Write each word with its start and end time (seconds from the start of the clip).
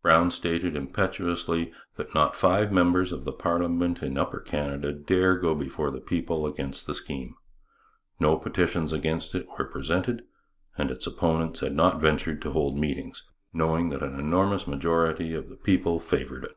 Brown 0.00 0.30
stated 0.30 0.74
impetuously 0.74 1.70
that 1.96 2.14
not 2.14 2.34
five 2.34 2.72
members 2.72 3.12
of 3.12 3.26
parliament 3.38 4.02
in 4.02 4.16
Upper 4.16 4.40
Canada 4.40 4.90
dare 4.90 5.36
go 5.36 5.54
before 5.54 5.90
the 5.90 6.00
people 6.00 6.46
against 6.46 6.86
the 6.86 6.94
scheme. 6.94 7.34
No 8.18 8.38
petitions 8.38 8.94
against 8.94 9.34
it 9.34 9.46
were 9.58 9.66
presented, 9.66 10.24
and 10.78 10.90
its 10.90 11.06
opponents 11.06 11.60
had 11.60 11.74
not 11.74 12.00
ventured 12.00 12.40
to 12.40 12.52
hold 12.52 12.78
meetings, 12.78 13.24
knowing 13.52 13.90
that 13.90 14.02
an 14.02 14.18
enormous 14.18 14.66
majority 14.66 15.34
of 15.34 15.50
the 15.50 15.56
people 15.58 16.00
favoured 16.00 16.44
it. 16.44 16.56